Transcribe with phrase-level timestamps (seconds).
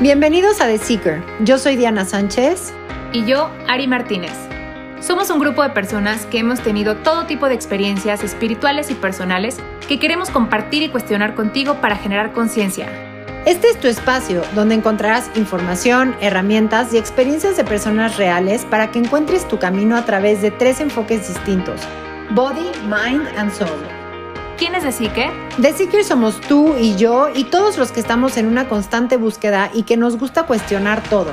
[0.00, 1.22] Bienvenidos a The Seeker.
[1.44, 2.74] Yo soy Diana Sánchez.
[3.12, 4.32] Y yo, Ari Martínez.
[4.98, 9.58] Somos un grupo de personas que hemos tenido todo tipo de experiencias espirituales y personales
[9.86, 12.88] que queremos compartir y cuestionar contigo para generar conciencia.
[13.46, 18.98] Este es tu espacio donde encontrarás información, herramientas y experiencias de personas reales para que
[18.98, 21.80] encuentres tu camino a través de tres enfoques distintos,
[22.30, 24.03] Body, Mind and Soul.
[24.56, 25.32] ¿Quién es The Seeker?
[25.60, 29.70] The Seeker somos tú y yo y todos los que estamos en una constante búsqueda
[29.74, 31.32] y que nos gusta cuestionar todo.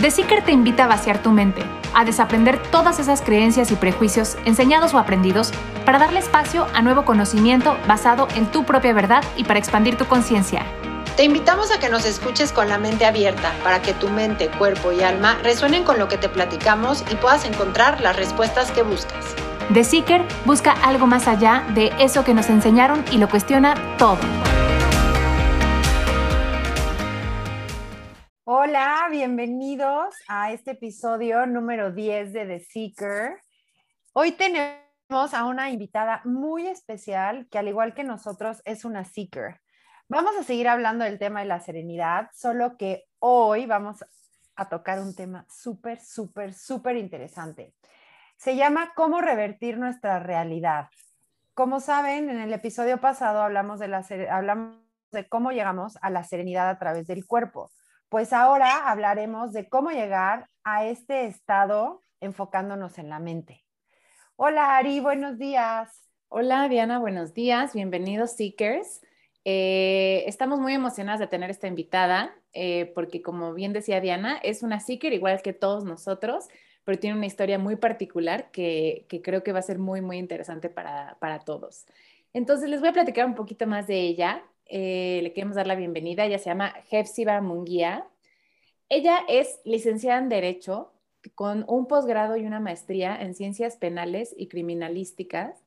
[0.00, 4.38] The Seeker te invita a vaciar tu mente, a desaprender todas esas creencias y prejuicios
[4.46, 5.52] enseñados o aprendidos
[5.84, 10.06] para darle espacio a nuevo conocimiento basado en tu propia verdad y para expandir tu
[10.06, 10.64] conciencia.
[11.16, 14.92] Te invitamos a que nos escuches con la mente abierta para que tu mente, cuerpo
[14.92, 19.24] y alma resuenen con lo que te platicamos y puedas encontrar las respuestas que buscas.
[19.74, 24.20] The Seeker busca algo más allá de eso que nos enseñaron y lo cuestiona todo.
[28.44, 33.40] Hola, bienvenidos a este episodio número 10 de The Seeker.
[34.12, 39.60] Hoy tenemos a una invitada muy especial que al igual que nosotros es una Seeker.
[40.08, 44.04] Vamos a seguir hablando del tema de la serenidad, solo que hoy vamos
[44.54, 47.74] a tocar un tema súper, súper, súper interesante.
[48.36, 50.88] Se llama Cómo revertir nuestra realidad.
[51.54, 57.06] Como saben, en el episodio pasado hablamos de, cómo llegamos a la serenidad a través
[57.06, 57.70] del cuerpo.
[58.10, 63.64] Pues ahora hablaremos de cómo llegar a este estado enfocándonos en la mente.
[64.36, 66.10] Hola Ari, buenos días.
[66.28, 67.72] Hola Diana, buenos días.
[67.72, 69.00] Bienvenidos Seekers.
[69.44, 74.62] Eh, estamos muy emocionadas de tener esta invitada eh, porque como bien decía Diana, es
[74.62, 76.48] una Seeker igual que todos nosotros
[76.86, 80.70] pero tiene una historia muy particular que, creo que va a ser muy, muy interesante
[80.70, 81.84] para, todos.
[82.32, 84.44] Entonces, les voy a platicar un poquito más de ella.
[84.66, 86.24] Eh, le queremos dar la bienvenida.
[86.24, 88.06] Ella se llama Hefsiba Munguía.
[88.88, 90.92] Ella es licenciada en Derecho
[91.34, 95.64] con un posgrado y una maestría en Ciencias Penales y Criminalísticas.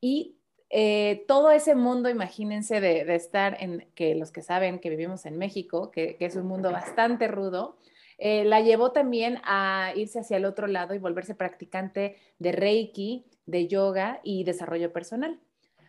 [0.00, 0.36] Y
[0.70, 5.36] eh, todo ese mundo, imagínense, de, estar en, que los que saben que vivimos en
[5.36, 7.76] México, que, que es un mundo bastante rudo,
[8.24, 13.26] eh, la llevó también a irse hacia el otro lado y volverse practicante de Reiki,
[13.46, 15.40] de yoga y desarrollo personal.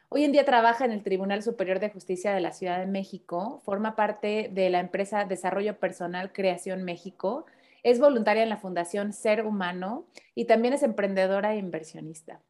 [0.10, 3.62] Hoy en día trabaja en el Tribunal Superior de Justicia de la Ciudad de México,
[3.66, 7.46] forma parte de la empresa Desarrollo Personal Creación México,
[7.84, 12.42] es voluntaria en la Fundación Ser Humano y también es emprendedora e inversionista.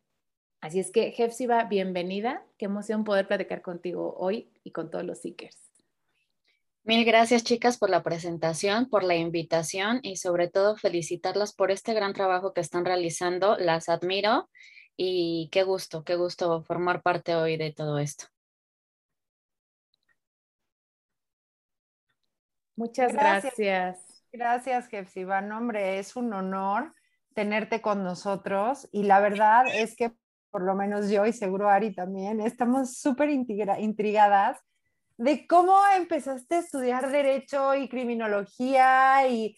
[0.61, 2.41] Así es que, Jefsiba, bienvenida.
[2.57, 5.72] Qué emoción poder platicar contigo hoy y con todos los seekers.
[6.85, 11.94] Mil gracias chicas por la presentación, por la invitación y sobre todo felicitarlas por este
[11.94, 13.55] gran trabajo que están realizando.
[13.57, 14.49] Las admiro
[14.97, 18.25] y qué gusto, qué gusto formar parte hoy de todo esto.
[22.75, 23.53] Muchas gracias.
[24.33, 26.93] Gracias, Gracias, Hombre, es un honor
[27.33, 30.11] tenerte con nosotros y la verdad es que
[30.49, 34.59] por lo menos yo y seguro Ari también estamos súper intrigadas
[35.18, 39.57] de cómo empezaste a estudiar derecho y criminología y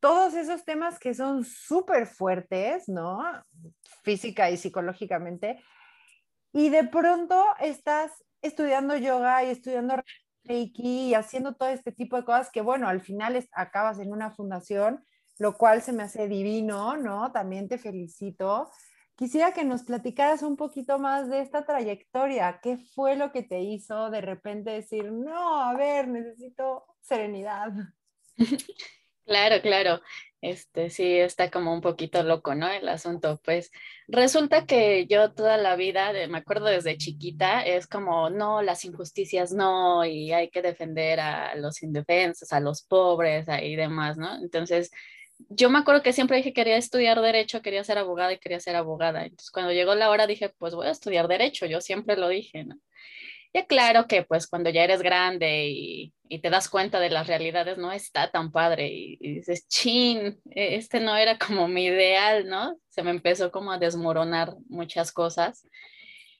[0.00, 3.18] todos esos temas que son súper fuertes, ¿no?
[4.02, 5.62] Física y psicológicamente.
[6.52, 8.12] Y de pronto estás
[8.42, 9.96] estudiando yoga y estudiando
[10.44, 14.30] Reiki y haciendo todo este tipo de cosas que, bueno, al final acabas en una
[14.30, 15.04] fundación,
[15.38, 17.32] lo cual se me hace divino, ¿no?
[17.32, 18.70] También te felicito.
[19.16, 22.60] Quisiera que nos platicaras un poquito más de esta trayectoria.
[22.62, 27.72] ¿Qué fue lo que te hizo de repente decir, no, a ver, necesito serenidad?
[29.26, 30.00] Claro, claro.
[30.40, 32.68] Este sí está como un poquito loco, ¿no?
[32.68, 33.40] El asunto.
[33.44, 33.72] Pues
[34.06, 39.52] resulta que yo toda la vida, me acuerdo desde chiquita, es como, no, las injusticias
[39.52, 44.36] no, y hay que defender a los indefensos, a los pobres y demás, ¿no?
[44.36, 44.92] Entonces,
[45.38, 48.60] yo me acuerdo que siempre dije que quería estudiar derecho, quería ser abogada y quería
[48.60, 49.22] ser abogada.
[49.24, 52.64] Entonces, cuando llegó la hora dije, pues voy a estudiar derecho, yo siempre lo dije,
[52.64, 52.76] ¿no?
[53.54, 57.26] Ya claro que pues cuando ya eres grande y, y te das cuenta de las
[57.26, 62.46] realidades no está tan padre y, dices, chin, e, este no era como mi ideal,
[62.48, 62.78] ¿no?
[62.88, 65.66] Se me empezó como a desmoronar muchas cosas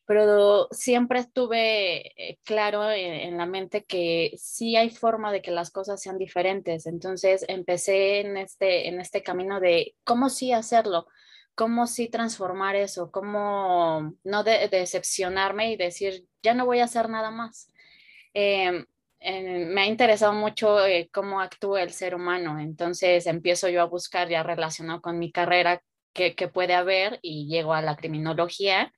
[0.06, 5.70] pero siempre estuve eh, claro en, la mente que sí hay forma de que las
[5.70, 6.86] cosas sean diferentes.
[6.86, 11.08] Entonces empecé en este, en este camino de cómo sí hacerlo,
[11.56, 17.32] cómo sí transformar eso, cómo no decepcionarme y decir, ya no voy a hacer nada
[17.32, 17.72] más.
[18.32, 18.86] Em,
[19.20, 24.28] me ha interesado mucho eh, cómo actúa el ser humano, entonces empiezo yo a buscar
[24.28, 25.82] ya relacionado con mi carrera
[26.12, 28.92] qué puede haber y llego a la criminología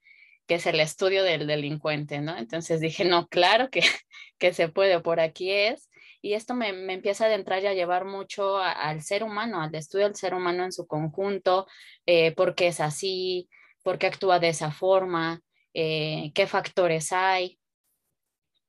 [0.48, 2.36] que es el estudio del delincuente, ¿no?
[2.36, 3.82] Entonces dije, no, claro que,
[4.38, 5.88] que se puede, por aquí es.
[6.22, 10.06] y esto me, empieza a adentrar y a llevar mucho al ser humano, al estudio
[10.06, 11.66] del ser humano en su conjunto,
[12.06, 13.48] eh, por qué es así,
[13.84, 15.42] por qué actúa de esa forma,
[15.74, 17.60] eh, qué factores hay.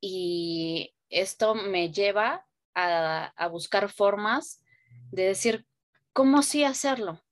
[0.01, 4.63] Y esto me lleva a, buscar formas
[5.11, 5.65] de decir,
[6.13, 7.23] ¿cómo sí hacerlo?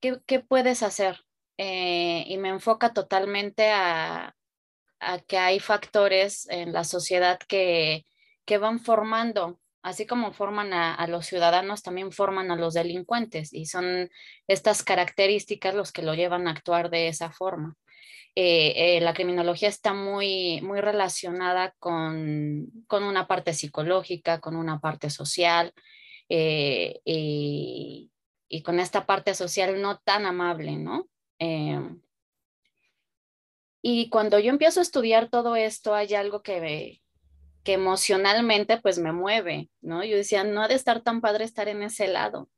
[0.00, 1.24] ¿Qué, puedes hacer?
[1.64, 4.34] Eh, y me enfoca totalmente a,
[5.28, 8.04] que hay factores en la sociedad que,
[8.60, 14.10] van formando, así como forman a, los ciudadanos, también forman a los delincuentes y son
[14.48, 17.76] estas características los que lo llevan a actuar de esa forma.
[18.34, 25.10] Eh, eh, la criminología está muy, muy relacionada con, una parte psicológica, con una parte
[25.10, 25.72] social
[26.28, 28.10] eh, y,
[28.64, 31.08] con esta parte social no tan amable, ¿no?
[33.82, 37.00] Y cuando yo empiezo a estudiar todo esto, hay algo que,
[37.64, 40.04] que emocionalmente pues me mueve, ¿no?
[40.04, 42.48] Yo decía, no ha de estar tan padre estar en ese lado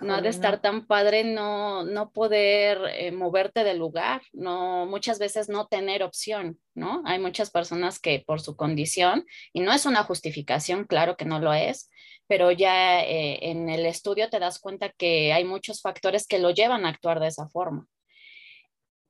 [0.00, 5.18] no ha de estar tan padre no, no poder eh, moverte del lugar, no, muchas
[5.18, 7.02] veces no tener opción, ¿no?
[7.04, 11.38] Hay muchas personas que por su condición, y no es una justificación, claro que no
[11.38, 11.90] lo es,
[12.26, 16.50] pero ya eh, en el estudio te das cuenta que hay muchos factores que lo
[16.50, 17.86] llevan a actuar de esa forma.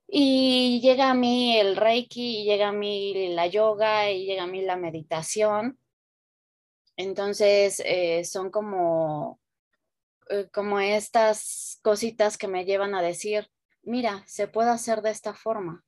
[0.09, 4.47] Y llega a mí el reiki, y llega a mí la yoga, y llega a
[4.47, 5.79] mí la meditación.
[6.97, 9.41] Entonces, eh, son como
[10.29, 13.49] eh, como estas cositas que me llevan a decir,
[13.83, 15.85] mira, se puede hacer de esta forma.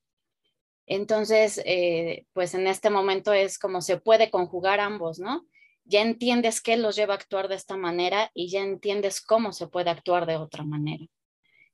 [0.87, 5.47] Entonces, eh, pues en este momento es como se puede conjugar ambos, ¿no?
[5.85, 9.67] Ya entiendes qué los lleva a actuar de esta manera y ya entiendes cómo se
[9.67, 11.05] puede actuar de otra manera.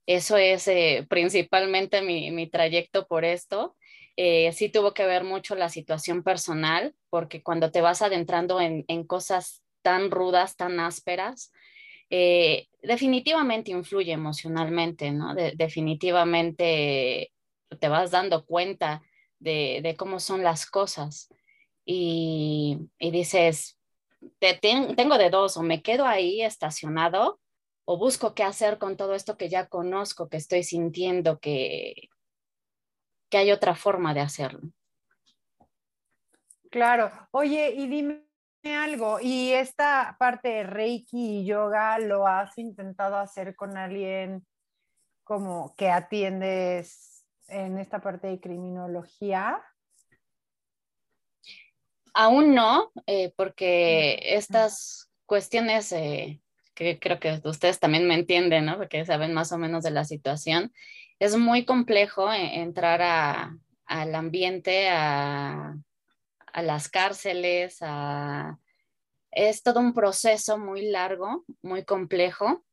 [0.07, 3.77] Eso es eh, principalmente mi, trayecto por esto.
[4.17, 9.63] sí tuvo que ver mucho la situación personal, porque cuando te vas adentrando en cosas
[9.83, 11.53] tan rudas, tan ásperas,
[12.11, 15.35] eh, definitivamente influye emocionalmente, ¿no?
[15.35, 17.33] definitivamente
[17.81, 19.03] te vas dando cuenta
[19.39, 21.29] de, cómo son las cosas
[21.85, 23.79] y, dices,
[24.39, 27.41] te, tengo de dos, o me quedo ahí estacionado
[27.85, 32.09] o busco qué hacer con todo esto que ya conozco, que estoy sintiendo, que,
[33.29, 34.61] que hay otra forma de hacerlo.
[36.71, 37.11] Claro.
[37.31, 38.25] Oye, y dime,
[38.65, 39.19] algo.
[39.21, 44.47] ¿Y esta parte de Reiki y yoga lo has intentado hacer con alguien
[45.23, 49.63] como que atiendes en esta parte de criminología?
[52.15, 56.41] Aún no, eh, porque estas cuestiones eh,
[56.75, 58.77] que creo que ustedes también me entienden, ¿no?
[58.77, 60.73] Porque saben más o menos de la situación.
[61.19, 63.01] Es muy complejo eh, entrar
[63.87, 65.77] al ambiente, a,
[66.53, 67.79] a las cárceles,
[69.33, 72.65] es todo un proceso muy largo, muy complejo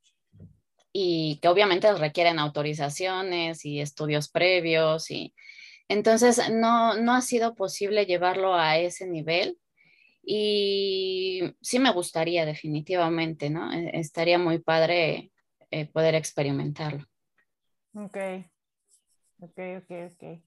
[0.93, 5.33] y que obviamente requieren autorizaciones y estudios previos y
[5.87, 9.57] entonces no, no ha sido posible llevarlo a ese nivel
[10.23, 13.71] y sí me gustaría definitivamente, ¿no?
[13.71, 15.31] E, estaría muy padre
[15.71, 17.05] eh, poder experimentarlo.
[17.93, 18.17] Ok,
[19.39, 20.41] ok, ok, ok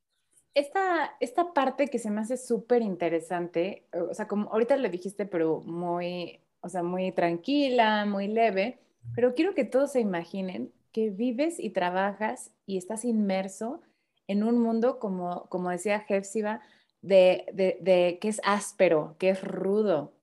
[0.55, 5.26] esta, esta parte que se me hace súper interesante, o sea, como ahorita lo dijiste,
[5.26, 8.79] pero muy, o sea, muy tranquila, muy leve,
[9.15, 13.82] pero quiero que todos se imaginen que vives y trabajas y estás inmerso
[14.29, 16.60] en un mundo, como, como decía Hefsiba,
[17.05, 20.15] de, de, de, que es áspero, que es rudo,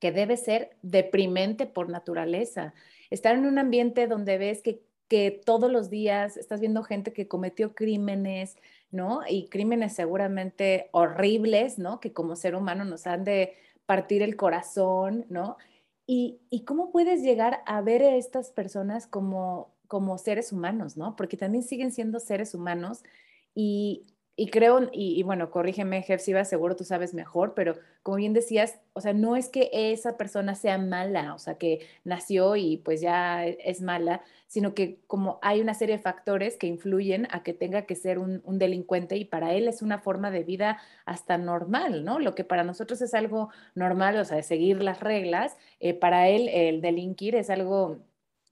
[0.00, 2.74] que debe ser deprimente por naturaleza.
[3.10, 7.28] Estar en un ambiente donde ves que, que todos los días estás viendo gente que
[7.28, 8.56] cometió crímenes,
[8.90, 9.20] ¿no?
[9.28, 12.00] Y crímenes seguramente horribles, ¿no?
[12.00, 13.54] Que como ser humano nos han de
[13.86, 15.56] partir el corazón, ¿no?
[16.04, 21.14] Y, cómo puedes llegar a ver a estas personas como, como seres humanos, ¿no?
[21.16, 23.02] Porque también siguen siendo seres humanos
[23.54, 24.06] y,
[24.40, 29.00] y creo, y, bueno, corrígeme, Jefsiba, seguro tú sabes mejor, pero como bien decías, o
[29.00, 33.44] sea, no es que esa persona sea mala, o sea, que nació y pues ya
[33.44, 37.52] e, es mala, sino que como hay una serie de factores que influyen a que
[37.52, 42.04] tenga que ser un, delincuente y para él es una forma de vida hasta normal,
[42.04, 42.20] ¿no?
[42.20, 46.28] Lo que para nosotros es algo normal, o sea, de seguir las reglas, eh, para
[46.28, 47.98] él el delinquir es algo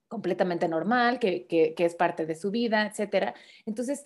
[0.09, 3.35] completamente normal, que, que, que es parte de su vida, etcétera.
[3.67, 4.05] Entonces,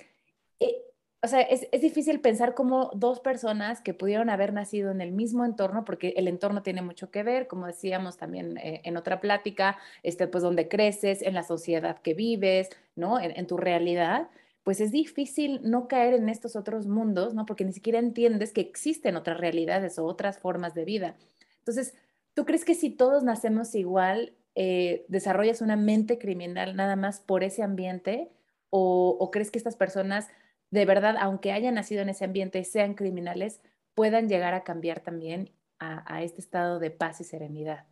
[0.61, 0.90] eh,
[1.23, 5.45] o sea, es, difícil pensar cómo dos personas que pudieron haber nacido en el mismo
[5.45, 9.77] entorno, porque el entorno tiene mucho que ver, como decíamos también eh, en otra plática,
[10.03, 13.21] este, pues donde creces, en la sociedad que vives, ¿no?
[13.21, 14.29] En, tu realidad,
[14.63, 17.45] pues es difícil no caer en estos otros mundos, ¿no?
[17.45, 21.17] Porque ni siquiera entiendes que existen otras realidades o otras formas de vida.
[21.59, 21.95] Entonces,
[22.35, 27.45] ¿tú crees que si todos nacemos igual, eh, desarrollas una mente criminal nada más por
[27.45, 28.31] ese ambiente?
[28.71, 30.29] ¿O, crees que estas personas,
[30.71, 33.61] de verdad, aunque hayan nacido en ese ambiente y sean criminales,
[33.95, 37.87] puedan llegar a cambiar también a, este estado de paz y serenidad?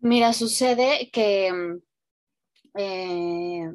[0.00, 1.82] Mira, sucede que mm,
[2.74, 3.72] eh,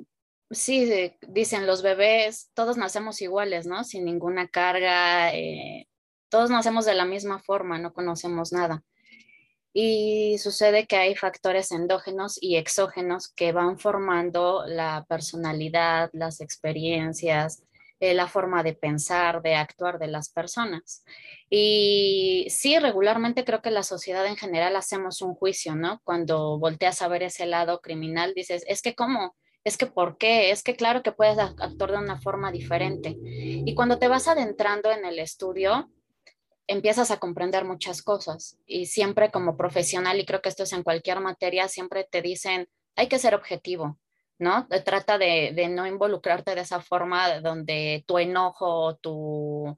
[0.52, 0.90] sí,
[1.28, 3.84] dicen los bebés, todos nacemos iguales, ¿no?
[3.84, 5.88] Sin ninguna carga, eh,
[6.30, 8.84] todos nacemos de la misma forma, no conocemos nada.
[9.74, 17.64] Y sucede que hay factores endógenos y exógenos que van formando la personalidad, las experiencias,
[18.00, 21.06] eh, la forma de pensar, de actuar de las personas.
[21.50, 26.02] Y sí, regularmente creo que la sociedad en general hacemos un juicio, ¿no?
[26.04, 30.52] Cuando volteas a ver ese lado criminal, dices, es que cómo, es que por qué,
[30.52, 33.18] es que claro que puedes actuar de una forma diferente.
[33.24, 35.90] Y cuando te vas adentrando en el estudio,
[36.68, 40.84] empiezas a comprender muchas cosas y siempre como profesional, y creo que esto es en
[40.84, 44.00] cualquier materia, siempre te dicen, hay que ser objetivo,
[44.40, 44.68] ¿no?
[44.86, 49.76] Trata de, no involucrarte de esa forma donde tu enojo, tu,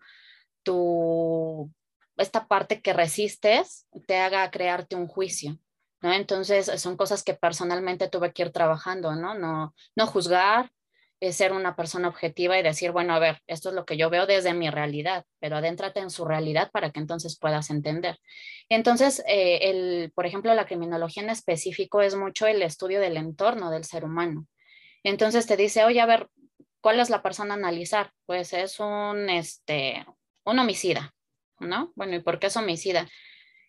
[0.63, 1.71] tu,
[2.17, 5.57] esta parte que resistes te haga crearte un juicio.
[6.01, 6.13] ¿No?
[6.13, 9.33] Entonces, son cosas que personalmente tuve que ir trabajando, ¿no?
[9.33, 10.69] No, no juzgar,
[11.19, 14.09] es ser una persona objetiva y decir, bueno, a ver, esto es lo que yo
[14.09, 18.19] veo desde mi realidad, pero adéntrate en su realidad para que entonces puedas entender.
[18.69, 23.71] Entonces, eh, el, por ejemplo, la criminología en específico es mucho el estudio del entorno
[23.71, 24.45] del ser humano.
[25.03, 26.27] Entonces te dice, oye, a ver,
[26.81, 28.11] ¿cuál es la persona a analizar?
[28.25, 30.05] Pues es un, este,
[30.43, 31.13] un homicida,
[31.59, 31.93] ¿no?
[31.95, 33.07] Bueno, ¿y por qué es homicida?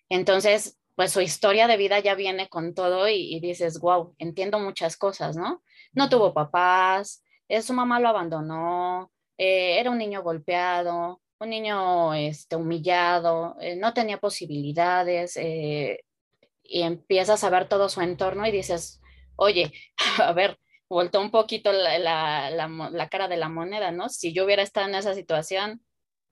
[0.09, 4.59] Entonces, pues su historia de vida ya viene con todo y, y dices, wow, entiendo
[4.59, 5.63] muchas cosas, ¿no?
[5.93, 12.15] No tuvo papás, eh, su mamá lo abandonó, eh, era un niño golpeado, un niño
[12.15, 19.01] este, humillado, eh, no tenía posibilidades y empiezas a ver todo su entorno y dices,
[19.37, 19.73] oye,
[20.23, 24.09] a ver, voltó un poquito la, cara de la moneda, ¿no?
[24.09, 25.83] Si yo hubiera estado en esa situación,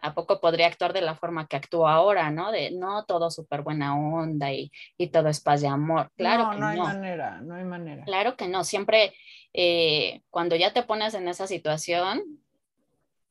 [0.05, 2.53] ¿a poco podría actuar de la forma que actúo ahora, ¿no?
[2.53, 4.71] De no todo súper buena onda y,
[5.11, 6.11] todo es paz y amor.
[6.15, 6.67] Claro no, que no.
[6.67, 8.05] hay manera, no hay manera.
[8.05, 9.15] Claro que no, siempre
[9.55, 12.23] eh, cuando ya te pones en esa situación,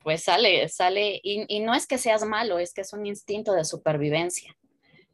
[0.00, 3.64] pues sale, sale, y, no es que seas malo, es que es un instinto de
[3.64, 4.56] supervivencia,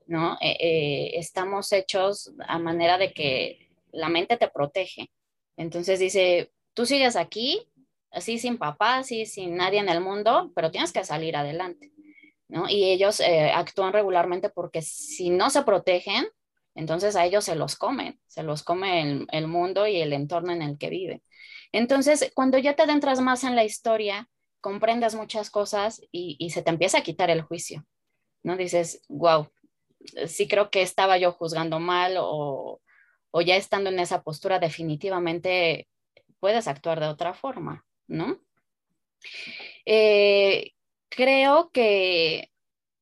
[0.07, 0.39] ¿no?
[0.41, 5.11] Eh, eh, estamos hechos a manera de que la mente te protege.
[5.59, 7.69] Entonces dice, tú sigues aquí,
[8.11, 11.93] así sin papá, así sin nadie en el mundo, pero tienes que salir adelante,
[12.49, 12.69] ¿no?
[12.69, 13.23] Y ellos
[13.55, 16.27] actúan regularmente porque si no se protegen,
[16.75, 20.63] entonces a ellos se los comen, se los come el, mundo y el entorno en
[20.63, 21.23] el que vive.
[21.73, 24.29] Entonces, cuando ya te adentras más en la historia,
[24.61, 27.85] comprendes muchas cosas y, se te empieza a quitar el juicio,
[28.43, 28.57] ¿no?
[28.57, 29.49] Dices, wow,
[30.27, 32.81] sí creo que estaba yo juzgando mal o,
[33.45, 35.89] ya estando en esa postura, definitivamente
[36.41, 38.39] puedes actuar de otra forma, ¿no?
[39.87, 40.73] Eh,
[41.09, 42.51] creo que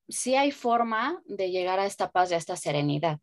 [0.09, 3.19] sí hay forma de llegar a esta paz y a esta serenidad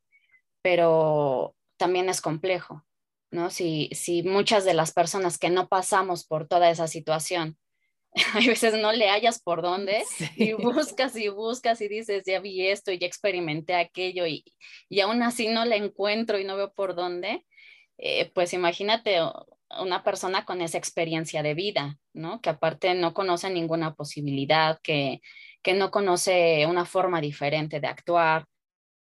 [0.65, 2.83] pero también es complejo,
[3.29, 3.51] ¿no?
[3.51, 7.55] Si, si muchas de las personas que no pasamos por toda esa situación,
[8.33, 10.03] a veces no le hallas por dónde
[10.35, 14.43] y buscas y buscas y dices, ya vi esto y ya experimenté aquello y,
[14.89, 17.45] y aún así no la encuentro y no veo por dónde,
[17.99, 19.19] eh, pues imagínate
[19.79, 22.41] una persona con esa experiencia de vida, ¿no?
[22.41, 25.21] Que aparte no conoce ninguna posibilidad, que,
[25.61, 28.45] que no conoce una forma diferente de actuar,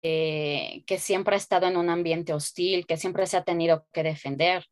[0.03, 4.03] eh, que siempre ha estado en un ambiente hostil, que siempre se ha tenido que
[4.03, 4.65] defender.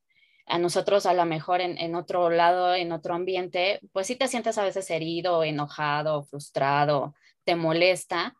[0.46, 4.58] A nosotros a lo mejor en, otro lado, en otro ambiente, pues sí te sientes
[4.60, 8.36] a veces herido, enojado, frustrado, te molesta,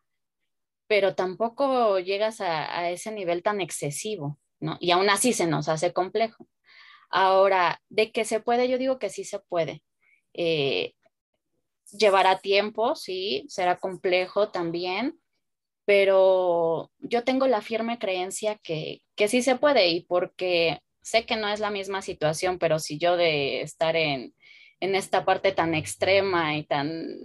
[0.86, 4.78] pero tampoco llegas a, ese nivel tan excesivo, ¿no?
[4.80, 6.46] Y aún así se nos hace complejo.
[7.18, 9.82] Ahora, de que se puede, yo digo que sí se puede.
[10.34, 10.92] Eh,
[11.90, 15.18] llevará tiempo, sí, será complejo también,
[15.86, 21.36] pero yo tengo la firme creencia que, que sí se puede y porque sé que
[21.36, 24.34] no es la misma situación, pero si yo de estar en,
[24.80, 27.16] en esta parte tan extrema y tan,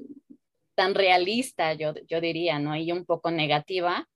[0.73, 2.77] tan realista, yo, yo diría, ¿no?
[2.77, 4.07] Y un poco negativa,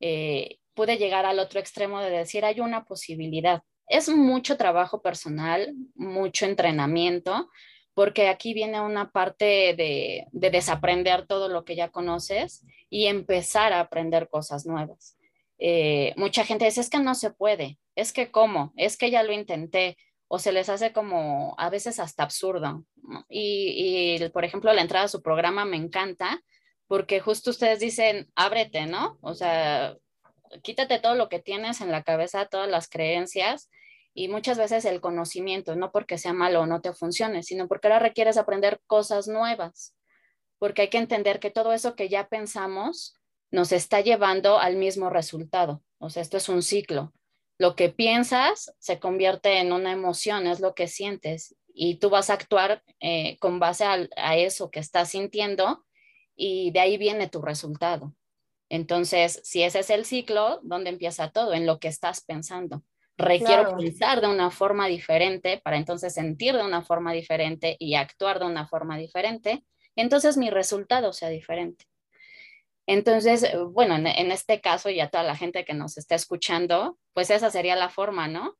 [0.00, 3.62] eh, pude llegar al otro extremo de decir, hay una posibilidad.
[3.88, 7.48] Es mucho trabajo personal, mucho entrenamiento,
[7.94, 13.80] porque aquí viene una parte de, desaprender todo lo que ya conoces y empezar a
[13.80, 15.18] aprender cosas nuevas.
[15.58, 19.24] Eh, mucha gente dice, es que no se puede, es que cómo, es que ya
[19.24, 19.96] lo intenté,
[20.28, 22.84] o se les hace como a veces hasta absurdo.
[23.28, 26.40] Y, por ejemplo, la entrada a su programa me encanta
[26.86, 29.18] porque justo ustedes dicen, ábrete, ¿no?
[29.22, 29.96] O sea,
[30.62, 33.70] quítate todo lo que tienes en la cabeza, todas las creencias
[34.18, 37.86] y muchas veces el conocimiento, no porque sea malo o no te funcione, sino porque
[37.86, 39.96] ahora requieres aprender cosas nuevas,
[40.58, 43.14] porque hay que entender que todo eso que ya pensamos
[43.52, 45.84] nos está llevando al mismo resultado.
[45.98, 47.12] O sea, esto es un ciclo.
[47.58, 52.28] Lo que piensas se convierte en una emoción, es lo que sientes y tú vas
[52.28, 55.86] a actuar eh, con base a, eso que estás sintiendo
[56.34, 58.16] y de ahí viene tu resultado.
[58.68, 61.54] Entonces, si ese es el ciclo, ¿dónde empieza todo?
[61.54, 62.82] En lo que estás pensando.
[63.18, 68.38] Requiero pensar de una forma diferente para entonces sentir de una forma diferente y actuar
[68.38, 69.64] de una forma diferente.
[69.96, 71.84] Entonces mi resultado sea diferente.
[72.86, 77.28] Entonces, eh, bueno, en, este caso ya toda la gente que nos está escuchando, pues
[77.30, 78.56] esa sería la forma, ¿no?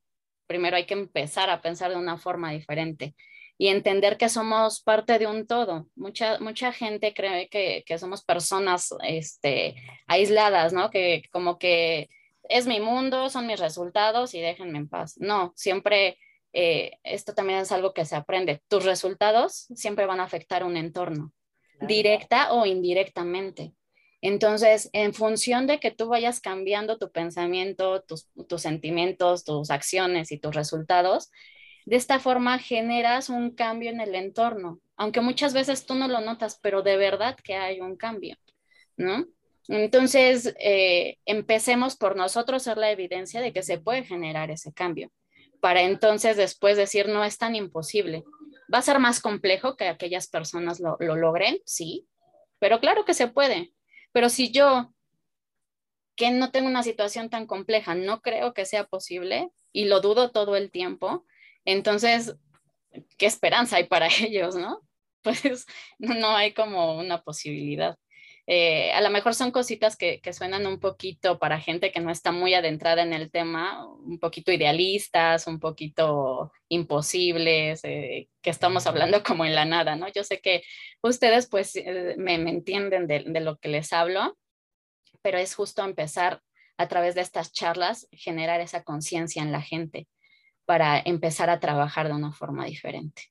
[0.49, 3.15] Primero hay que empezar a pensar de una forma diferente
[3.57, 5.87] y entender que somos parte de un todo.
[5.95, 9.77] Mucha, mucha gente cree que, somos personas este,
[10.09, 10.91] aisladas, ¿no?
[10.91, 12.09] Que como que
[12.49, 15.17] es mi mundo, son mis resultados y déjenme en paz.
[15.19, 16.19] No, siempre
[16.53, 18.63] eh, esto también es algo que se aprende.
[18.69, 21.33] Tus resultados siempre van a afectar un entorno,
[21.81, 23.75] directa o indirectamente.
[24.21, 28.27] Entonces, en función de que tú vayas cambiando tu pensamiento, tus,
[28.57, 31.31] sentimientos, tus acciones y tus resultados,
[31.87, 36.21] de esta forma generas un cambio en el entorno, aunque muchas veces tú no lo
[36.21, 38.37] notas, pero de verdad que hay un cambio,
[38.97, 39.27] ¿no?
[39.69, 45.13] Entonces, eh, empecemos por nosotros ser la evidencia de que se puede generar ese cambio,
[45.61, 48.25] para entonces después decir, no es tan imposible.
[48.73, 51.59] ¿Va a ser más complejo que aquellas personas lo logren?
[51.65, 52.07] Sí,
[52.59, 53.73] pero claro que se puede.
[54.13, 54.93] Pero si yo,
[56.17, 60.31] que no tengo una situación tan compleja, no creo que sea posible y lo dudo
[60.33, 61.25] todo el tiempo,
[61.65, 62.35] entonces,
[63.17, 64.81] ¿qué esperanza hay para ellos, no?
[65.23, 65.67] Pues
[65.99, 67.99] no hay como una posibilidad.
[68.51, 72.33] Eh, a lo mejor son cositas que, suenan un poquito para gente que no está
[72.33, 79.23] muy adentrada en el tema, un poquito idealistas, un poquito imposibles, eh, que estamos hablando
[79.23, 80.09] como en la nada, ¿no?
[80.09, 80.63] Yo sé que
[81.03, 84.39] ustedes pues eh, me, entienden de, de lo que les hablo,
[85.21, 86.41] pero es justo empezar
[86.79, 90.09] a través de estas charlas, generar esa conciencia en la gente
[90.65, 93.25] para empezar a trabajar de una forma diferente.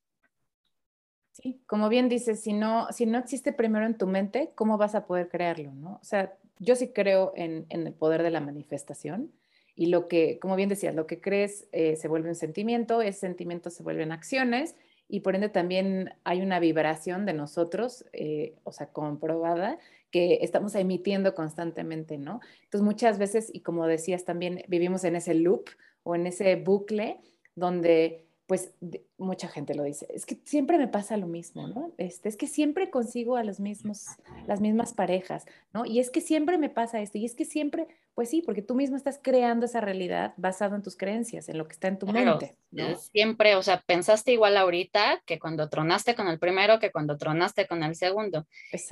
[1.41, 4.95] Sí, como bien dices, si no, si no existe primero en tu mente, ¿cómo vas
[4.95, 5.71] a poder crearlo?
[5.71, 5.99] ¿no?
[6.01, 9.31] O sea, yo sí creo en, el poder de la manifestación
[9.75, 13.19] y lo que, como bien decías, lo que crees eh, se vuelve un sentimiento, ese
[13.19, 14.75] sentimiento se vuelven acciones
[15.07, 19.77] y por ende también hay una vibración de nosotros, eh, o sea, comprobada,
[20.09, 22.39] que estamos emitiendo constantemente, ¿no?
[22.63, 25.69] Entonces muchas veces, y como decías también, vivimos en ese loop
[26.01, 27.19] o en ese bucle
[27.53, 28.71] donde pues
[29.17, 31.91] mucha gente lo dice, es que siempre me pasa lo mismo, ¿no?
[31.97, 34.05] Este, es que siempre consigo a los mismos,
[34.45, 35.85] las mismas parejas, ¿no?
[35.85, 38.75] Y es que siempre me pasa esto, y es que siempre, pues sí, porque tú
[38.75, 42.07] mismo estás creando esa realidad basado en tus creencias, en lo que está en tu
[42.07, 42.55] mente.
[42.75, 47.17] Eh, siempre, o sea, pensaste igual ahorita que cuando tronaste con el primero, que cuando
[47.17, 48.45] tronaste con el segundo.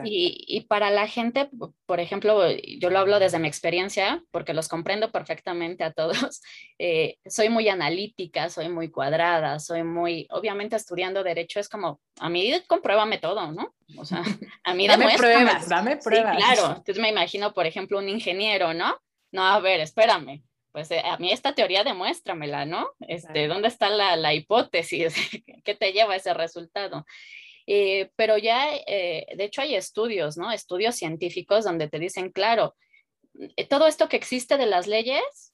[0.04, 1.50] Y, y, para la gente,
[1.86, 2.42] por ejemplo,
[2.80, 6.42] yo lo hablo desde mi experiencia, porque los comprendo perfectamente a todos.
[6.78, 12.30] Eh, soy muy analítica, soy muy cuadrada, soy muy, obviamente estudiando derecho es como, a
[12.30, 13.76] mí compruébame todo, ¿no?
[13.98, 14.24] O sea,
[14.64, 16.38] a mí dame pruebas, dame pruebas.
[16.38, 18.98] Sí, claro, entonces me imagino, por ejemplo, un ingeniero, ¿no?
[19.36, 22.90] no, a ver, espérame, pues eh, a mí esta teoría demuéstramela, ¿no?
[23.08, 25.14] Este, ¿Dónde está la, hipótesis
[25.64, 27.06] que te lleva a ese resultado?
[27.68, 30.52] Eh, pero ya, eh, de hecho, hay estudios, ¿no?
[30.52, 32.76] Estudios científicos donde te dicen, claro,
[33.70, 35.54] todo esto que existe de las leyes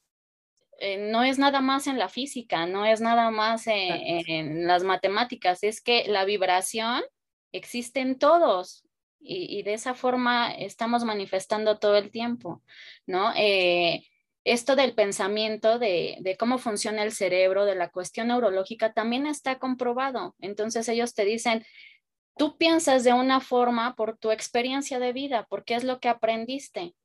[0.99, 5.81] no es nada más en la física, no es nada más en, las matemáticas, es
[5.81, 7.03] que la vibración
[7.51, 8.83] existe en todos,
[9.23, 12.63] y, de esa forma estamos manifestando todo el tiempo,
[13.05, 13.31] ¿no?
[13.35, 14.03] Eh,
[14.43, 19.59] esto del pensamiento, de, de, cómo funciona el cerebro, de la cuestión neurológica, también está
[19.59, 20.35] comprobado.
[20.39, 21.63] Entonces ellos te dicen,
[22.35, 26.95] tú piensas de una forma por tu experiencia de vida, porque es lo que aprendiste.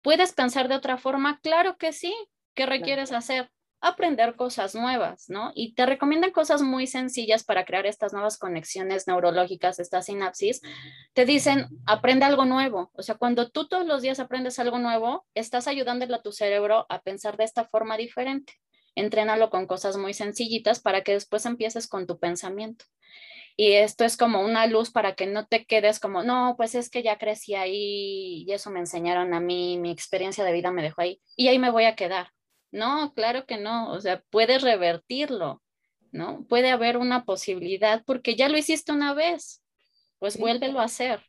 [0.00, 1.40] ¿Puedes pensar de otra forma?
[1.40, 2.14] Claro que sí.
[2.56, 3.50] ¿Qué requieres hacer?
[3.80, 5.52] aprender cosas nuevas, ¿no?
[5.54, 10.60] Y te recomiendan cosas muy sencillas para crear estas nuevas conexiones neurológicas, estas sinapsis.
[11.12, 12.90] Te dicen, aprende algo nuevo.
[12.94, 16.86] O sea, cuando tú todos los días aprendes algo nuevo, estás ayudándole a tu cerebro
[16.88, 18.54] a pensar de esta forma diferente.
[18.94, 22.86] Entrénalo con cosas muy sencillitas para que después empieces con tu pensamiento.
[23.58, 26.90] Y esto es como una luz para que no te quedes como, no, pues es
[26.90, 30.82] que ya crecí ahí y eso me enseñaron a mí, mi experiencia de vida me
[30.82, 32.35] dejó ahí y ahí me voy a quedar
[32.76, 35.62] no, claro que no, o sea, puedes revertirlo,
[36.12, 36.44] ¿no?
[36.48, 39.62] Puede haber una posibilidad porque ya lo hiciste una vez,
[40.18, 41.22] pues vuélvelo a hacer.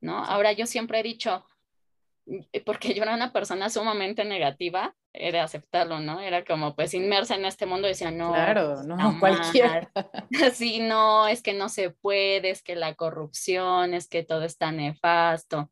[0.00, 0.24] ¿no?
[0.24, 1.44] Ahora yo siempre he dicho,
[2.64, 6.20] porque yo era una persona sumamente negativa, era aceptarlo, ¿no?
[6.20, 8.32] Era como pues inmersa en este mundo, decía, no.
[8.32, 9.90] Claro, no, cualquiera.
[10.54, 14.70] Sí, no, es que no se puede, es que la corrupción, es que todo está
[14.72, 15.70] nefasto.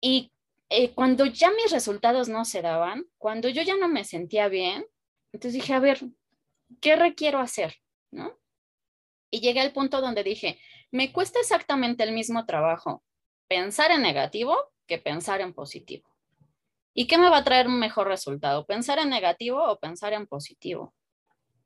[0.00, 0.32] Y
[0.68, 4.86] eh, cuando ya mis resultados no se daban, cuando yo ya no me sentía bien,
[5.32, 6.00] entonces dije, a ver,
[6.80, 7.76] ¿qué requiero hacer?
[8.10, 8.38] ¿No?
[9.30, 10.58] Y llegué al punto donde dije,
[10.90, 13.02] me cuesta exactamente el mismo trabajo
[13.48, 16.08] pensar en negativo que pensar en positivo.
[16.94, 18.66] ¿Y qué me va a traer un mejor resultado?
[18.66, 20.94] ¿Pensar en negativo o pensar en positivo?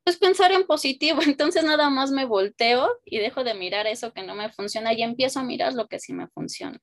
[0.03, 4.23] Pues pensar en positivo, entonces nada más me volteo y dejo de mirar eso que
[4.23, 6.79] no me funciona y empiezo a mirar lo que sí me funciona.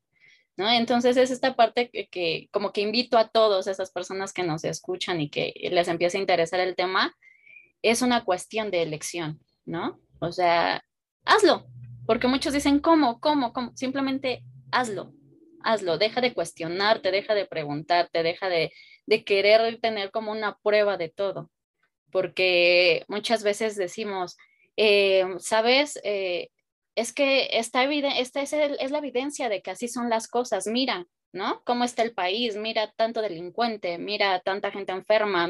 [0.56, 0.70] ¿No?
[0.70, 5.20] Entonces es esta parte que, como que invito a todas esas personas que nos escuchan
[5.20, 7.14] y que les empiece a interesar el tema,
[7.82, 10.00] es una cuestión de elección, ¿no?
[10.18, 10.82] O sea,
[11.26, 11.66] hazlo,
[12.06, 13.20] porque muchos dicen, ¿cómo?
[13.20, 13.52] ¿Cómo?
[13.52, 13.76] ¿Cómo?
[13.76, 14.42] Simplemente
[14.72, 15.12] hazlo,
[15.62, 18.72] hazlo, deja de cuestionarte, deja de preguntarte, deja de,
[19.24, 21.50] querer tener como una prueba de todo,
[22.10, 24.36] porque muchas veces decimos,
[24.76, 26.00] eh, ¿sabes?
[26.02, 26.48] Eh,
[26.96, 31.06] es que esta, esta es, es, la evidencia de que así son las cosas, mira,
[31.32, 31.62] ¿no?
[31.64, 32.56] ¿Cómo está el país?
[32.56, 35.48] Mira tanto delincuente, mira tanta gente enferma,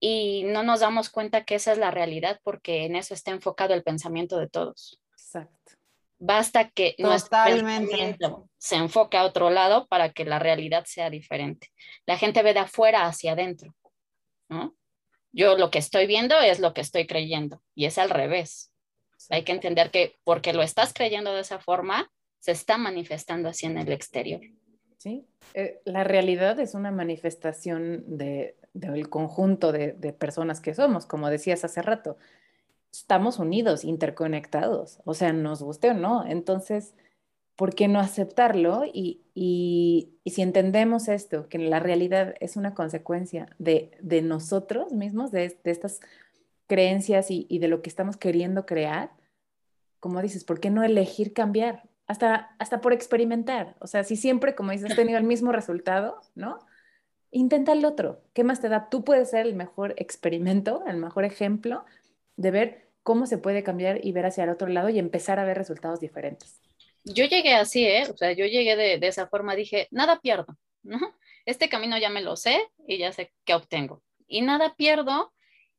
[0.00, 3.72] y no nos damos cuenta que esa es la realidad porque en eso está enfocado
[3.72, 5.00] el pensamiento de todos.
[5.12, 5.72] Exacto.
[6.18, 11.68] Basta que nuestro pensamiento se enfoque a otro lado para que la realidad sea diferente.
[12.04, 13.74] La gente ve de afuera hacia adentro,
[14.48, 14.74] ¿no?
[15.32, 18.72] Yo lo que estoy viendo es lo que estoy creyendo y es al revés.
[19.30, 23.66] Hay que entender que porque lo estás creyendo de esa forma, se está manifestando así
[23.66, 24.40] en el exterior.
[24.98, 31.06] Sí, eh, la realidad es una manifestación de, del conjunto de, de, personas que somos,
[31.06, 32.16] como decías hace rato
[32.98, 36.26] estamos unidos, interconectados, o sea, nos guste o no.
[36.26, 36.94] Entonces,
[37.54, 38.84] ¿por qué no aceptarlo?
[38.84, 39.22] Y,
[40.24, 43.90] si entendemos esto, que la realidad es una consecuencia de,
[44.22, 46.00] nosotros mismos, de, estas
[46.66, 49.10] creencias y, de lo que estamos queriendo crear,
[50.00, 51.88] como dices, ¿por qué no elegir cambiar?
[52.06, 53.76] Hasta, hasta por experimentar.
[53.80, 56.58] O sea, si siempre, como dices, has tenido el mismo resultado, ¿no?
[57.30, 58.22] Intenta el otro.
[58.32, 58.88] ¿Qué más te da?
[58.88, 61.84] Tú puedes ser el mejor experimento, el mejor ejemplo
[62.36, 65.44] de ver cómo se puede cambiar y ver hacia el otro lado y empezar a
[65.44, 66.60] ver resultados diferentes.
[67.04, 68.06] Yo llegué así, ¿eh?
[68.10, 70.98] O sea, yo llegué de, de esa forma, dije, nada pierdo, ¿no?
[71.44, 74.02] Este camino ya me lo sé y ya sé qué obtengo.
[74.26, 75.32] Y nada pierdo.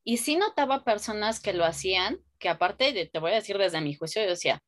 [0.08, 3.82] Y sí notaba personas que lo hacían, que aparte, de, te voy a decir desde
[3.82, 4.60] mi juicio, yo decía,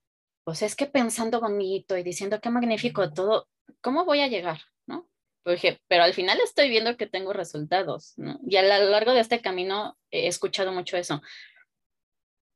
[0.44, 3.48] pues es que pensando bonito y diciendo qué magnífico todo,
[3.82, 4.60] ¿cómo voy a llegar?
[4.86, 5.08] ¿No?
[5.46, 8.40] Dije, pero al final estoy viendo que tengo resultados, ¿no?
[8.46, 11.22] Y a lo largo de este camino he escuchado mucho eso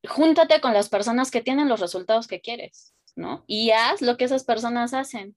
[0.08, 3.44] júntate con las personas que tienen los resultados que quieres, ¿no?
[3.48, 5.36] Y haz lo que esas personas hacen,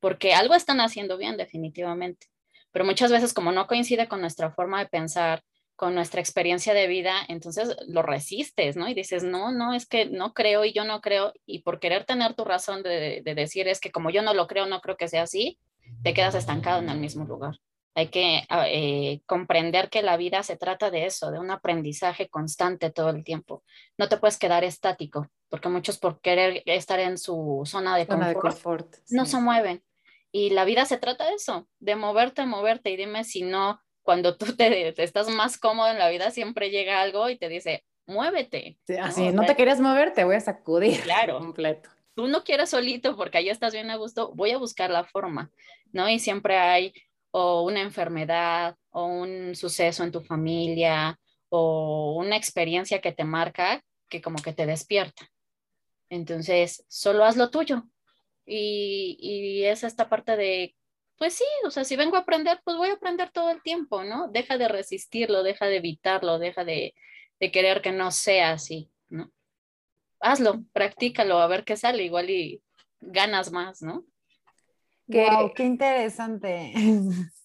[0.00, 2.28] porque algo están haciendo bien definitivamente.
[2.72, 5.42] Pero muchas veces como no coincide con nuestra forma de pensar,
[5.80, 8.86] con nuestra experiencia de vida, entonces lo resistes, ¿no?
[8.86, 12.04] Y dices, no, no, es que no creo y yo no creo, y por querer
[12.04, 14.98] tener tu razón de, de decir es que como yo no lo creo, no creo
[14.98, 15.58] que sea así,
[16.02, 17.56] te quedas estancado en el mismo lugar.
[17.94, 22.28] Hay que ah, eh, comprender que la vida se trata de eso, de un aprendizaje
[22.28, 23.64] constante todo el tiempo.
[23.96, 28.96] No te puedes quedar estático, porque muchos por querer estar en su zona de confort,
[29.08, 29.82] no se mueven.
[30.30, 32.90] Y la vida se trata de eso, de moverte, moverte.
[32.90, 37.00] Y dime si no, cuando tú te, estás más cómodo en la vida, siempre llega
[37.00, 38.78] algo y te dice, muévete.
[39.00, 41.00] así, no, te querías mover, te voy a sacudir.
[41.04, 41.38] Claro.
[41.38, 41.88] Completo.
[42.14, 45.50] Tú no quieres solito porque ahí estás bien a gusto, voy a buscar la forma,
[45.92, 46.08] ¿no?
[46.08, 46.92] Y siempre hay
[47.30, 53.82] o una enfermedad o un suceso en tu familia o una experiencia que te marca
[54.08, 55.30] que como que te despierta.
[56.08, 57.84] Entonces, solo haz lo tuyo.
[58.44, 60.74] Y, y es esta parte de,
[61.20, 64.04] pues sí, o sea, si vengo a aprender, pues voy a aprender todo el tiempo,
[64.04, 64.28] ¿no?
[64.28, 66.94] Deja de resistirlo, deja de evitarlo, deja de,
[67.38, 69.30] de querer que no sea así, ¿no?
[70.18, 72.62] Hazlo, practícalo, a ver qué sale, igual y
[73.02, 74.06] ganas más, ¿no?
[75.08, 76.72] wow, qué interesante.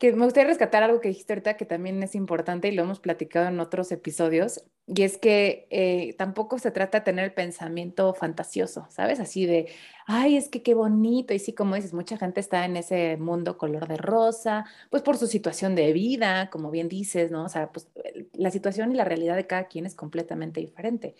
[0.00, 3.00] Que me gustaría rescatar algo que dijiste ahorita que también es importante y lo hemos
[3.00, 8.14] platicado en otros episodios, y es que eh, tampoco se trata de tener el pensamiento
[8.14, 9.20] fantasioso, ¿sabes?
[9.20, 9.68] Así de,
[10.06, 13.58] ay, es que qué bonito, y sí, como dices, mucha gente está en ese mundo
[13.58, 17.44] color de rosa, pues por su situación de vida, como bien dices, ¿no?
[17.44, 17.86] O sea, pues
[18.32, 21.14] la situación y la realidad de cada quien es completamente diferente.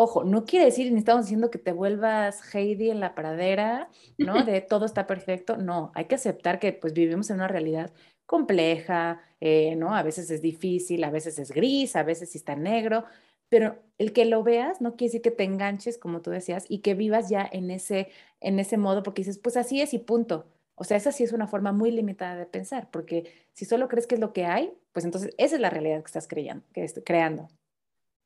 [0.00, 4.34] Ojo, no quiere decir, ni estamos diciendo que te vuelvas Heidi en la pradera, ¿no?
[4.44, 5.56] De todo está perfecto.
[5.56, 7.92] No, hay que aceptar que pues vivimos en una realidad
[8.24, 9.96] compleja, eh, ¿no?
[9.96, 13.06] A veces es difícil, a veces es gris, a veces está negro,
[13.48, 16.78] pero el que lo veas no quiere decir que te enganches, como tú decías, y
[16.78, 18.08] que vivas ya en ese,
[18.40, 20.46] en ese modo, porque dices, pues así es y punto.
[20.76, 24.06] O sea, esa sí es una forma muy limitada de pensar, porque si solo crees
[24.06, 26.86] que es lo que hay, pues entonces esa es la realidad que estás creyendo, que
[27.04, 27.48] creando.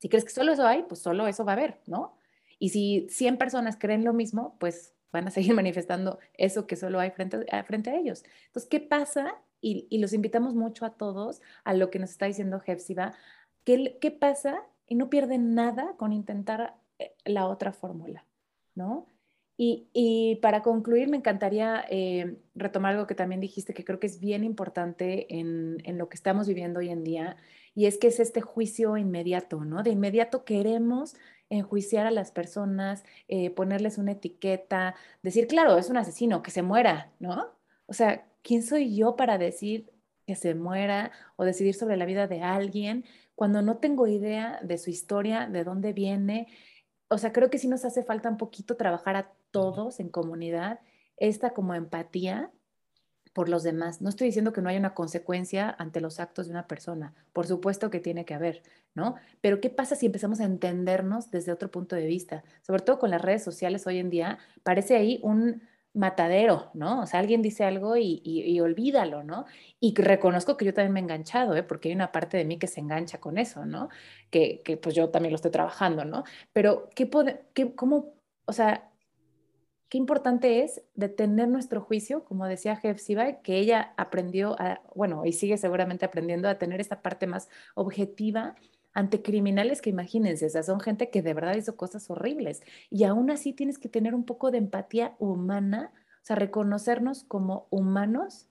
[0.03, 2.17] Si crees que solo eso hay, pues solo eso va a haber, ¿no?
[2.59, 6.99] Y si 100 personas creen lo mismo, pues van a seguir manifestando eso que solo
[6.99, 8.25] hay frente a, frente a ellos.
[8.47, 9.37] Entonces, ¿qué pasa?
[9.61, 13.15] Y, y, los invitamos mucho a todos a lo que nos está diciendo Jepsiba.
[13.63, 14.65] ¿Qué, ¿Qué pasa?
[14.89, 18.27] Y no pierden nada con intentar eh, la otra fórmula,
[18.75, 19.07] ¿no?
[19.65, 24.19] Y, para concluir, me encantaría eh, retomar algo que también dijiste, que creo que es
[24.19, 27.37] bien importante en, lo que estamos viviendo hoy en día,
[27.75, 29.83] y es que es este juicio inmediato, ¿no?
[29.83, 31.15] De inmediato queremos
[31.51, 36.63] enjuiciar a las personas, eh, ponerles una etiqueta, decir, claro, es un asesino, que se
[36.63, 37.47] muera, ¿no?
[37.87, 39.93] O sea, ¿quién soy yo para decir
[40.27, 43.05] que se muera o decidir sobre la vida de alguien
[43.35, 46.49] cuando no tengo idea de su historia, de dónde viene?
[47.09, 50.81] O sea, creo que sí nos hace falta un poquito trabajar a todos en comunidad
[51.19, 52.51] esta como empatía
[53.33, 54.03] por los demás.
[54.03, 57.47] No estoy diciendo que no haya una consecuencia ante los actos de una persona, por
[57.47, 58.63] supuesto que tiene que haber,
[58.95, 59.17] ¿no?
[59.41, 62.45] Pero ¿qué pasa si empezamos a entendernos desde otro punto de vista?
[62.63, 65.63] Sobre todo con las redes sociales hoy en día, parece ahí un
[65.95, 67.03] matadero, ¿no?
[67.03, 69.45] O sea, alguien dice algo y, olvídalo, ¿no?
[69.79, 71.63] Y reconozco que yo también me he enganchado, ¿eh?
[71.63, 73.89] Porque hay una parte de mí que se engancha con eso, ¿no?
[74.31, 76.25] Que, pues yo también lo estoy trabajando, ¿no?
[76.53, 77.11] Pero, ¿qué,
[77.53, 78.15] qué, cómo,
[78.47, 78.91] o sea,
[79.93, 85.27] qué importante es detener nuestro juicio, como decía Jeff Siba, que ella aprendió, a, bueno,
[85.27, 88.57] y sigue seguramente aprendiendo a tener esta parte más objetiva
[88.95, 92.63] ante criminales que imagínense, o sea, son gente que de verdad hizo cosas horribles.
[92.89, 97.67] Y aún así tienes que tener un poco de empatía humana, o sea, reconocernos como
[97.69, 98.49] humanos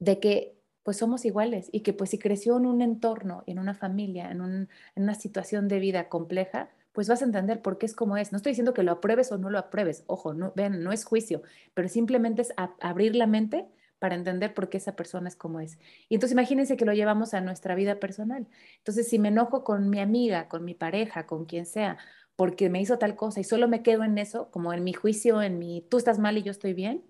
[0.00, 3.72] de que pues somos iguales y que pues si creció en un entorno, en una
[3.72, 4.68] familia, en, en
[5.02, 8.30] una situación de vida compleja, pues vas a entender por qué es como es.
[8.32, 11.04] No estoy diciendo que lo apruebes o no lo apruebes, ojo, no, ven, no es
[11.04, 11.42] juicio,
[11.74, 13.66] pero simplemente es abrir la mente
[13.98, 15.78] para entender por qué esa persona es como es.
[16.08, 18.46] Y entonces imagínense que lo llevamos a nuestra vida personal.
[18.78, 21.98] Entonces, si me enojo con mi amiga, con mi pareja, con quien sea,
[22.36, 25.42] porque me hizo tal cosa y solo me quedo en eso, como en mi juicio,
[25.42, 27.04] en mi tú estás mal y yo estoy bien,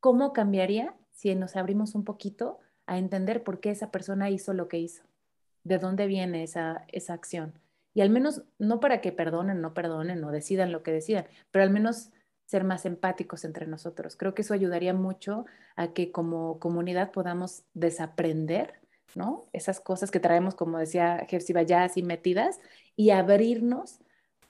[0.00, 4.68] ¿cómo cambiaría si nos abrimos un poquito a entender por qué esa persona hizo lo
[4.68, 5.02] que hizo?
[5.64, 7.61] ¿De dónde viene esa, esa acción?
[7.94, 11.62] Y al menos, no para que perdonen, no perdonen o decidan lo que decidan, pero
[11.64, 12.10] al menos
[12.46, 14.16] ser más empáticos entre nosotros.
[14.16, 18.74] Creo que eso ayudaría mucho a que como comunidad podamos desaprender,
[19.14, 19.46] ¿no?
[19.52, 22.60] Esas cosas que traemos, como decía Jefsiba, ya así metidas
[22.96, 24.00] y abrirnos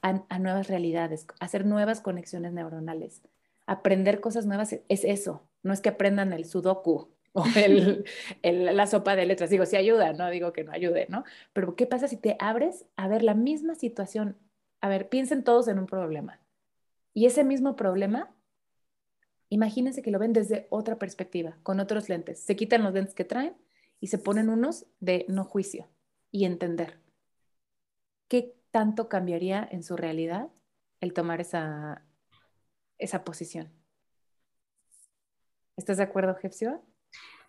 [0.03, 3.23] a, nuevas realidades, hacer nuevas conexiones neuronales.
[3.67, 8.05] Aprender cosas nuevas es eso, no es que aprendan el sudoku, o el,
[8.43, 9.51] la sopa de letras.
[9.51, 11.25] Digo, si ayuda, no digo que no ayude, ¿no?
[11.53, 14.37] Pero ¿qué pasa si te abres a ver la misma situación?
[14.81, 16.41] A ver, piensen todos en un problema.
[17.15, 18.35] Y ese mismo problema,
[19.49, 22.41] imagínense que lo ven desde otra perspectiva, con otros lentes.
[22.41, 23.57] Se quitan los lentes que traen
[24.01, 25.89] y se ponen unos de no juicio
[26.31, 26.99] y entender.
[28.29, 30.49] ¿Qué tanto cambiaría en su realidad
[31.01, 32.03] el tomar esa,
[32.99, 33.71] esa posición?
[35.77, 36.81] ¿Estás de acuerdo, Jefsiba?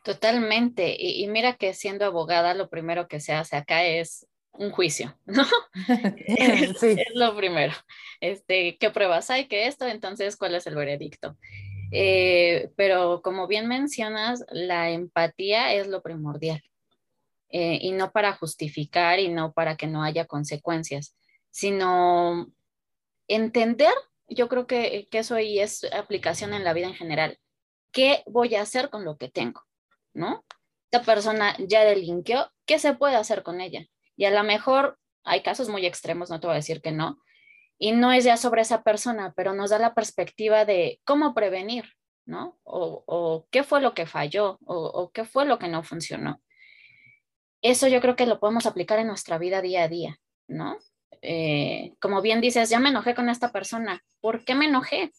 [0.03, 0.95] Totalmente.
[0.99, 5.43] Y, mira que siendo abogada, lo primero que se hace acá es un juicio, ¿no?
[6.27, 7.73] es, es, lo primero.
[8.19, 9.87] Este, ¿Qué pruebas hay que esto?
[9.87, 11.37] Entonces, ¿cuál es el veredicto?
[11.91, 16.61] Eh, pero como bien mencionas, la empatía es lo primordial.
[17.49, 21.15] Eh, y no para justificar y no para que no haya consecuencias,
[21.51, 22.51] sino
[23.27, 23.93] entender,
[24.27, 27.37] yo creo que, que eso ahí es aplicación en la vida en general.
[27.91, 29.61] ¿Qué voy a hacer con lo que tengo?
[30.13, 30.45] ¿No?
[30.91, 33.85] Esta persona ya delinquió, ¿qué se puede hacer con ella?
[34.15, 37.19] Y a lo mejor hay casos muy extremos, no te voy a decir que no,
[37.77, 41.85] y no es ya sobre esa persona, pero nos da la perspectiva de cómo prevenir,
[42.25, 42.57] ¿no?
[42.63, 46.41] O, qué fue lo que falló, o, qué fue lo que no funcionó.
[47.61, 50.77] Eso yo creo que lo podemos aplicar en nuestra vida día a día, ¿no?
[51.21, 55.11] Eh, como bien dices, ya me enojé con esta persona, ¿por qué me enojé?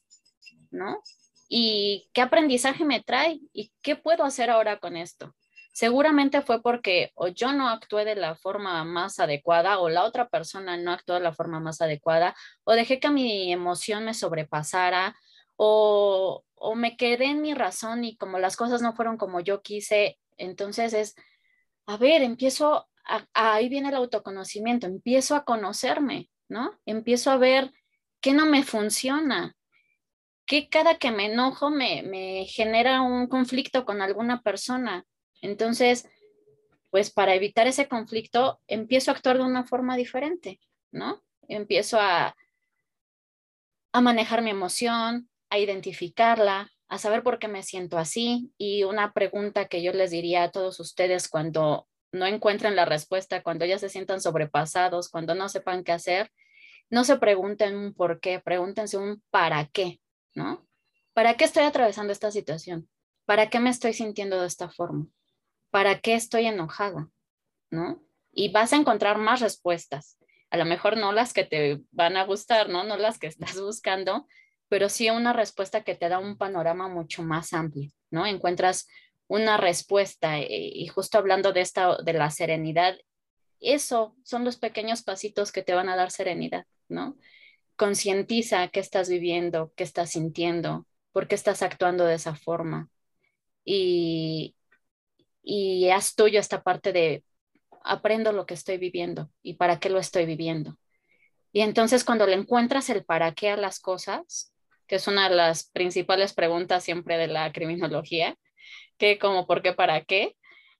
[0.70, 1.02] ¿No?
[1.48, 5.34] Y qué aprendizaje me trae y qué puedo hacer ahora con esto.
[5.72, 10.28] Seguramente fue porque o yo no actué de la forma más adecuada o la otra
[10.28, 15.16] persona no actuó de la forma más adecuada o dejé que mi emoción me sobrepasara
[15.56, 19.62] o, o me quedé en mi razón y como las cosas no fueron como yo
[19.62, 21.14] quise, entonces es,
[21.86, 22.88] a ver, empiezo,
[23.34, 26.78] ahí viene el autoconocimiento, empiezo a conocerme, ¿no?
[26.86, 27.72] Empiezo a ver
[28.20, 29.54] qué no me funciona,
[30.46, 35.04] que cada que me enojo me, genera un conflicto con alguna persona.
[35.40, 36.08] Entonces,
[36.90, 40.60] pues para evitar ese conflicto empiezo a actuar de una forma diferente,
[40.92, 41.22] ¿no?
[41.48, 42.36] Empiezo a,
[43.92, 48.52] a manejar mi emoción, a identificarla, a saber por qué me siento así.
[48.58, 53.42] Y una pregunta que yo les diría a todos ustedes cuando no encuentren la respuesta,
[53.42, 56.30] cuando ya se sientan sobrepasados, cuando no sepan qué hacer,
[56.90, 60.00] no se pregunten un por qué, pregúntense un para qué,
[60.34, 60.66] ¿no?
[61.12, 62.88] ¿Para qué estoy atravesando esta situación?
[63.24, 65.06] ¿Para qué me estoy sintiendo de esta forma?
[65.70, 67.08] ¿Para qué estoy enojada?
[67.70, 68.02] ¿No?
[68.32, 70.18] Y vas a encontrar más respuestas.
[70.50, 72.84] A lo mejor no las que te van a gustar, ¿no?
[72.84, 74.26] No las que estás buscando,
[74.68, 78.26] pero sí una respuesta que te da un panorama mucho más amplio, ¿no?
[78.26, 78.86] Encuentras
[79.26, 82.96] una respuesta eh, y justo hablando de esta de la serenidad,
[83.60, 87.16] eso son los pequeños pasitos que te van a dar serenidad, ¿no?
[87.76, 92.88] Concientiza qué estás viviendo, qué estás sintiendo, por qué estás actuando de esa forma.
[93.64, 94.56] Y,
[95.42, 97.24] y haz tuyo esta parte de
[97.84, 100.78] aprendo lo que estoy viviendo y para qué lo estoy viviendo.
[101.52, 104.52] Y entonces cuando le encuentras el para qué a las cosas,
[104.86, 108.36] que es una de las principales preguntas siempre de la criminología,
[108.98, 110.36] que como por qué, para qué,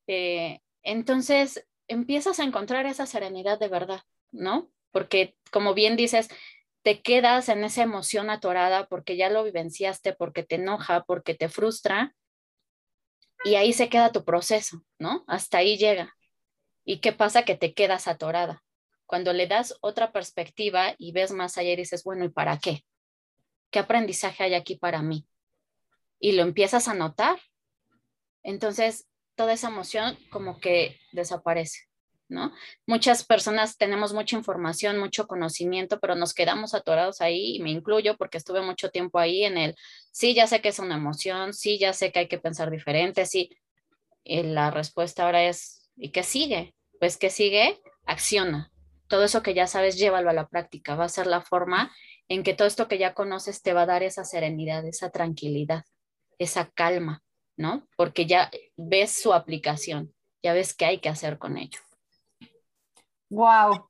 [0.06, 4.00] eh, entonces empiezas a encontrar esa serenidad de verdad,
[4.32, 4.70] ¿no?
[4.90, 6.28] Porque como bien dices,
[6.84, 11.48] te quedas en esa emoción atorada porque ya lo vivenciaste, porque te enoja, porque te
[11.48, 12.14] frustra,
[13.42, 15.24] y ahí se queda tu proceso, ¿no?
[15.26, 16.14] Hasta ahí llega.
[16.84, 17.44] ¿Y qué pasa?
[17.44, 18.62] Que te quedas atorada.
[19.06, 22.84] Cuando le das otra perspectiva y ves más allá y dices, bueno, ¿y para qué?
[23.70, 25.26] ¿Qué aprendizaje hay aquí para mí?
[26.18, 27.38] Y lo empiezas a notar.
[28.42, 31.80] Entonces, toda esa emoción como que desaparece,
[32.28, 32.52] ¿no?
[32.86, 38.16] Muchas personas tenemos mucha información, mucho conocimiento, pero nos quedamos atorados ahí y me incluyo
[38.16, 39.76] porque estuve mucho tiempo ahí en el,
[40.12, 43.26] sí, ya sé que es una emoción, sí, ya sé que hay que pensar diferente,
[43.26, 43.50] sí.
[44.24, 46.74] Y la respuesta ahora es, ¿y qué sigue?
[46.98, 47.80] Pues, ¿qué sigue?
[48.06, 48.70] Acciona.
[49.08, 50.94] Todo eso que ya sabes, llévalo a la práctica.
[50.94, 51.92] Va a ser la forma
[52.28, 55.84] en que todo esto que ya conoces te va a dar esa serenidad, esa tranquilidad,
[56.38, 57.24] esa calma
[57.56, 57.86] ¿no?
[57.96, 61.80] Porque ya ves su aplicación, ya ves qué hay que hacer con ello.
[63.30, 63.88] Wow,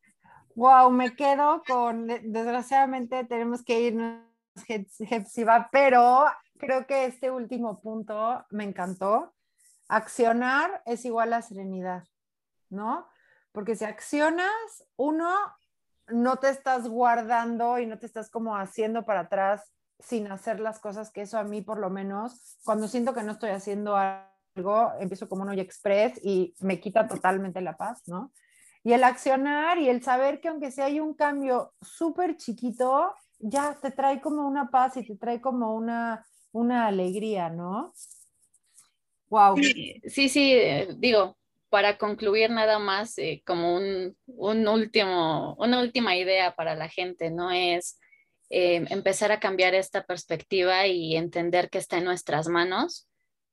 [0.55, 4.23] wow, me quedo con, desgraciadamente tenemos que irnos,
[4.69, 6.27] Hepsiba, pero
[6.59, 9.35] creo que este último punto me encantó.
[9.89, 12.05] Accionar es igual a serenidad,
[12.71, 13.07] ¿no?
[13.53, 14.51] Porque si accionas,
[14.97, 15.35] uno,
[16.09, 20.79] no te estás guardando y no te estás como haciendo para atrás sin hacer las
[20.81, 24.93] cosas, que eso a mí por lo menos, cuando siento que no estoy haciendo algo,
[25.01, 28.33] empiezo como un hoy express y me quita totalmente la paz, ¿no?
[28.85, 33.79] Y el accionar y el saber que aunque sea hay un cambio súper chiquito, ya
[33.81, 37.95] te trae como una paz y te trae como una, una alegría, ¿no?
[39.29, 39.57] Wow.
[39.57, 41.37] Sí, sí, eh, digo,
[41.71, 47.31] para concluir nada más, eh, como un, un, último, una última idea para la gente,
[47.31, 47.51] ¿no?
[47.51, 47.99] Es
[48.51, 53.09] eh, empezar a cambiar esta perspectiva y entender que está en nuestras manos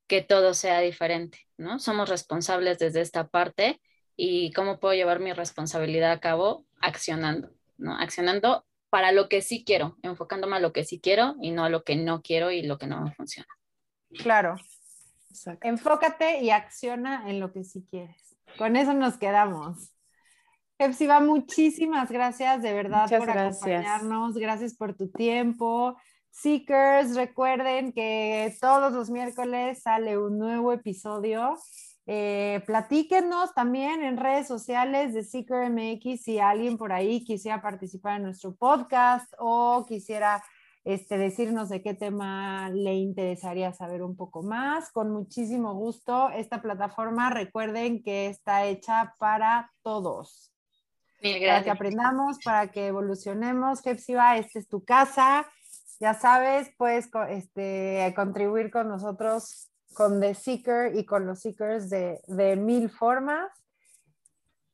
[0.08, 1.80] que todo sea diferente, ¿no?
[1.80, 3.80] Somos responsables desde esta parte
[4.16, 7.98] y cómo puedo llevar mi responsabilidad a cabo accionando, ¿no?
[7.98, 11.70] Accionando para lo que sí quiero, enfocándome a lo que sí quiero y no a
[11.70, 13.48] lo que no quiero y lo que no me funciona.
[14.10, 14.56] Claro.
[15.62, 18.36] Enfócate y acciona en lo que sí quieres.
[18.58, 19.94] Con eso nos quedamos.
[20.78, 24.36] Epsiba, muchísimas gracias de verdad por acompañarnos.
[24.36, 25.96] Gracias por tu tiempo.
[26.32, 31.56] Seekers, recuerden que todos los miércoles sale un nuevo episodio.
[32.14, 38.18] Eh, platíquenos también en redes sociales de Seeker MX si alguien por ahí quisiera participar
[38.18, 40.44] en nuestro podcast o quisiera
[40.84, 44.92] este, decirnos de qué tema le interesaría saber un poco más.
[44.92, 46.30] Con muchísimo gusto.
[46.32, 50.52] Esta plataforma, recuerden que está hecha para todos
[51.22, 53.86] para que aprendamos, para que evolucionemos.
[53.86, 55.46] Hepsiba, esta es tu casa.
[56.00, 62.20] Ya sabes, puedes este, contribuir con nosotros, con The Seeker y con los Seekers de,
[62.28, 63.52] de mil formas.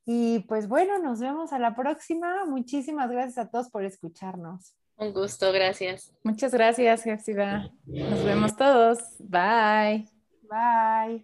[0.05, 2.45] Y pues bueno, nos vemos a la próxima.
[2.45, 4.73] Muchísimas gracias a todos por escucharnos.
[4.95, 6.11] Un gusto, gracias.
[6.23, 7.69] Muchas gracias, Hepsiba.
[7.85, 8.99] Nos vemos todos.
[9.19, 10.09] Bye.
[10.49, 11.23] Bye.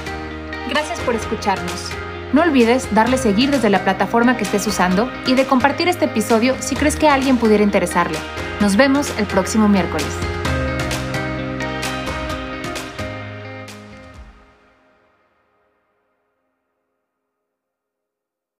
[0.68, 1.90] Gracias por escucharnos.
[2.32, 6.56] No olvides darle seguir desde la plataforma que estés usando y de compartir este episodio
[6.60, 8.18] si crees que alguien pudiera interesarle.
[8.60, 10.08] Nos vemos el próximo miércoles.